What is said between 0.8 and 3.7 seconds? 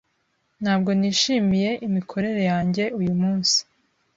nishimiye imikorere yanjye uyumunsi.